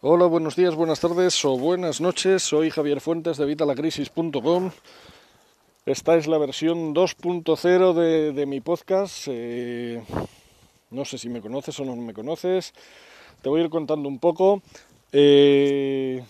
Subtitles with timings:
[0.00, 2.44] Hola, buenos días, buenas tardes o buenas noches.
[2.44, 4.70] Soy Javier Fuentes de Vitalacrisis.com.
[5.86, 9.26] Esta es la versión 2.0 de, de, mi podcast.
[9.26, 10.00] Eh,
[10.92, 12.74] no sé si me conoces o no me conoces.
[13.42, 14.62] Te voy a ir contando un poco.
[15.10, 16.22] Eh,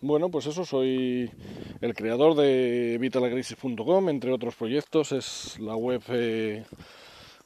[0.00, 1.28] bueno, pues eso, soy
[1.80, 5.10] el creador de Vitalacrisis.com, entre otros proyectos.
[5.10, 6.64] Es la web, eh,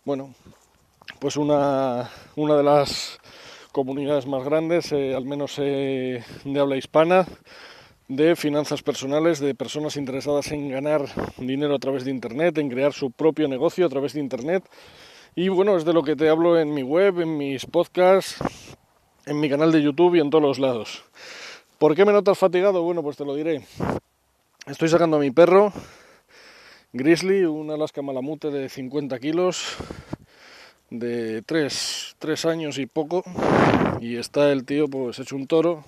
[0.05, 0.35] bueno,
[1.19, 3.19] pues una, una de las
[3.73, 7.27] comunidades más grandes, eh, al menos eh, de habla hispana,
[8.09, 11.07] de finanzas personales, de personas interesadas en ganar
[11.39, 14.65] dinero a través de Internet, en crear su propio negocio a través de Internet.
[15.35, 18.37] Y bueno, es de lo que te hablo en mi web, en mis podcasts,
[19.25, 21.05] en mi canal de YouTube y en todos los lados.
[21.79, 22.83] ¿Por qué me notas fatigado?
[22.83, 23.65] Bueno, pues te lo diré.
[24.67, 25.73] Estoy sacando a mi perro,
[26.93, 29.77] Grizzly, un Alaska Malamute de 50 kilos,
[30.93, 33.25] de tres, tres años y poco
[34.01, 35.85] y está el tío pues hecho un toro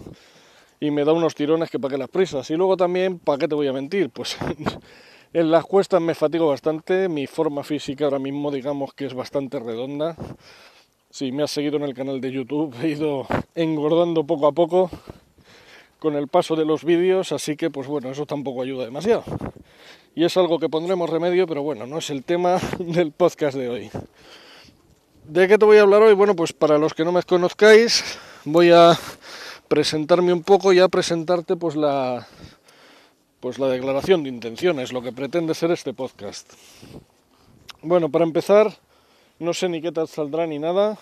[0.81, 2.51] y me da unos tirones que para que las prisas.
[2.51, 4.37] Y luego también para qué te voy a mentir pues
[5.33, 9.61] en las cuestas me fatigo bastante mi forma física ahora mismo digamos que es bastante
[9.61, 10.17] redonda.
[11.11, 14.91] Si me has seguido en el canal de YouTube he ido engordando poco a poco
[15.99, 19.25] con el paso de los vídeos así que pues bueno eso tampoco ayuda demasiado.
[20.17, 23.69] Y es algo que pondremos remedio pero bueno no es el tema del podcast de
[23.69, 23.91] hoy
[25.27, 26.13] ¿De qué te voy a hablar hoy?
[26.13, 28.99] Bueno, pues para los que no me conozcáis, voy a
[29.69, 32.27] presentarme un poco y a presentarte pues la
[33.41, 36.53] pues la declaración de intenciones, lo que pretende ser este podcast.
[37.81, 38.71] Bueno, para empezar,
[39.39, 40.99] no sé ni qué tal saldrá ni nada,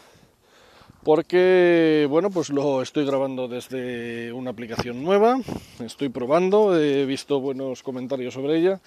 [1.02, 5.40] porque bueno, pues lo estoy grabando desde una aplicación nueva,
[5.80, 8.80] estoy probando, he visto buenos comentarios sobre ella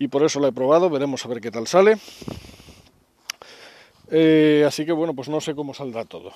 [0.00, 1.96] y por eso la he probado, veremos a ver qué tal sale.
[4.16, 6.30] Eh, así que bueno, pues no sé cómo saldrá todo.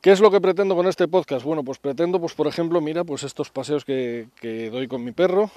[0.00, 1.44] ¿Qué es lo que pretendo con este podcast?
[1.44, 4.28] Bueno, pues pretendo, pues por ejemplo, mira, pues estos paseos que,
[4.72, 5.50] doy con mi perro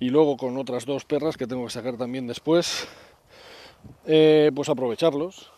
[0.00, 2.88] y luego con otras dos perras que tengo que sacar también después,
[4.06, 5.52] eh, pues aprovecharlos.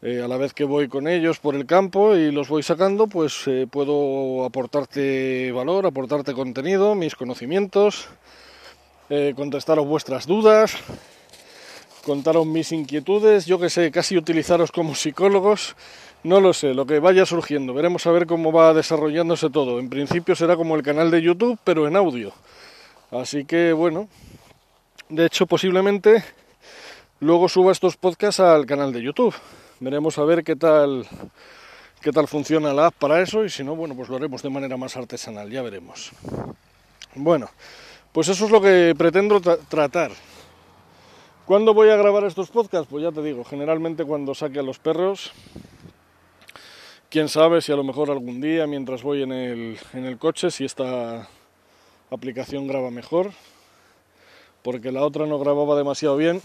[0.00, 3.06] Eh, a la vez que voy con ellos por el campo y los voy sacando,
[3.06, 8.08] pues puedo aportarte valor, aportarte contenido, mis conocimientos,
[9.36, 10.74] contestaros vuestras dudas,
[12.02, 15.76] contaros mis inquietudes, yo que sé, casi utilizaros como psicólogos,
[16.24, 19.78] no lo sé, lo que vaya surgiendo, veremos a ver cómo va desarrollándose todo.
[19.78, 22.32] En principio será como el canal de YouTube, pero en audio.
[23.10, 24.08] Así que bueno,
[25.08, 26.24] de hecho posiblemente
[27.20, 29.34] luego suba estos podcasts al canal de YouTube.
[29.80, 31.06] Veremos a ver qué tal
[32.00, 34.50] qué tal funciona la app para eso y si no, bueno, pues lo haremos de
[34.50, 36.10] manera más artesanal, ya veremos.
[37.14, 37.48] Bueno,
[38.12, 40.10] pues eso es lo que pretendo tra tratar.
[41.44, 42.86] ¿Cuándo voy a grabar estos podcasts?
[42.88, 45.32] Pues ya te digo, generalmente cuando saque a los perros.
[47.10, 50.52] Quién sabe si a lo mejor algún día mientras voy en el, en el coche,
[50.52, 51.28] si esta
[52.10, 53.32] aplicación graba mejor.
[54.62, 56.40] Porque la otra no grababa demasiado bien.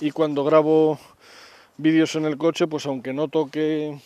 [0.00, 0.98] Y cuando grabo
[1.76, 3.96] vídeos en el coche, pues aunque no toque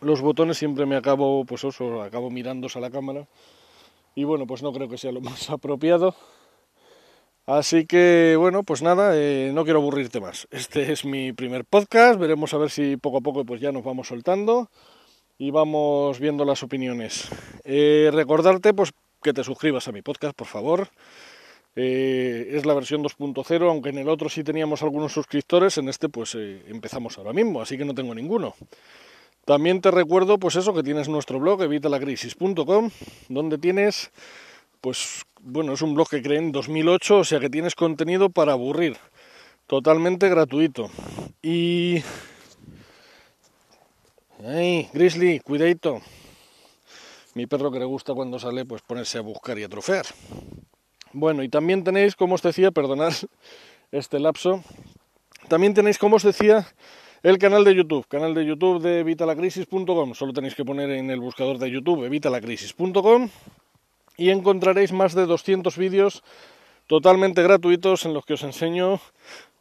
[0.00, 3.26] los botones, siempre me acabo, pues eso, acabo mirándose a la cámara.
[4.14, 6.14] Y bueno, pues no creo que sea lo más apropiado.
[7.50, 10.46] Así que bueno, pues nada, eh, no quiero aburrirte más.
[10.52, 13.82] Este es mi primer podcast, veremos a ver si poco a poco pues ya nos
[13.82, 14.70] vamos soltando
[15.36, 17.28] y vamos viendo las opiniones.
[17.64, 20.90] Eh, recordarte pues que te suscribas a mi podcast, por favor.
[21.74, 26.08] Eh, es la versión 2.0, aunque en el otro sí teníamos algunos suscriptores, en este
[26.08, 28.54] pues empezamos ahora mismo, así que no tengo ninguno.
[29.44, 32.90] También te recuerdo pues eso que tienes nuestro blog evitalacrisis.com,
[33.28, 34.12] donde tienes
[34.80, 38.52] pues bueno, es un blog que creé en 2008, o sea que tienes contenido para
[38.52, 38.96] aburrir,
[39.66, 40.90] totalmente gratuito.
[41.42, 42.02] Y...
[44.44, 46.00] ¡Ay, Grizzly, cuidadito!
[47.34, 50.06] Mi perro que le gusta cuando sale, pues ponerse a buscar y a trofear.
[51.12, 53.12] Bueno, y también tenéis, como os decía, perdonad
[53.92, 54.62] este lapso,
[55.48, 56.66] también tenéis, como os decía,
[57.22, 60.14] el canal de YouTube, canal de YouTube de evitalacrisis.com.
[60.14, 63.28] Solo tenéis que poner en el buscador de YouTube evitalacrisis.com
[64.20, 66.22] y encontraréis más de 200 vídeos
[66.86, 69.00] totalmente gratuitos en los que os enseño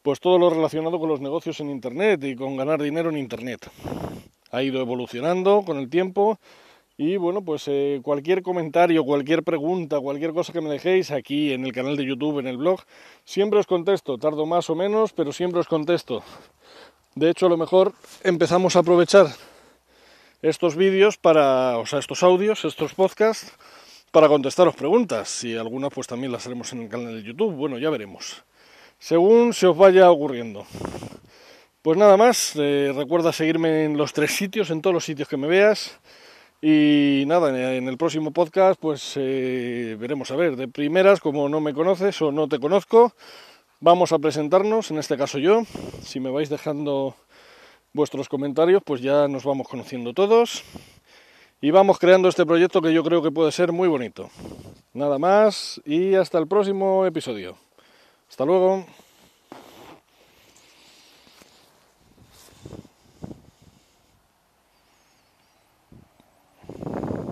[0.02, 3.72] pues todo lo relacionado con los negocios en internet y con ganar dinero en internet.
[4.52, 6.40] Ha ido evolucionando con el tiempo
[6.98, 11.64] y bueno, pues eh, cualquier comentario, cualquier pregunta, cualquier cosa que me dejéis aquí en
[11.64, 12.82] el canal de YouTube, en el blog,
[13.24, 16.22] siempre os contesto, tardo más o menos, pero siempre os contesto.
[17.16, 17.94] De hecho, a lo mejor
[18.26, 19.28] empezamos a aprovechar
[20.42, 23.54] estos vídeos para, o sea, estos audios, estos podcasts,
[24.12, 27.54] para contestaros preguntas y algunas pues también las haremos en el canal de YouTube.
[27.54, 28.44] Bueno, ya veremos.
[28.98, 30.66] Según se os vaya ocurriendo.
[31.82, 35.38] Pues nada más, eh, recuerda seguirme en los tres sitios, en todos los sitios que
[35.38, 36.00] me veas.
[36.62, 41.62] Y nada, en el próximo podcast pues eh, veremos a ver, de primeras, como no
[41.62, 43.14] me conoces o no te conozco,
[43.80, 45.64] vamos a presentarnos, en este caso yo,
[46.04, 47.16] si me vais dejando
[47.94, 50.66] vuestros comentarios pues ya nos vamos conociendo todos
[51.62, 54.30] y vamos creando este proyecto que yo creo que puede ser muy bonito.
[54.94, 57.58] Nada más y hasta el próximo episodio.
[58.30, 58.86] Hasta luego.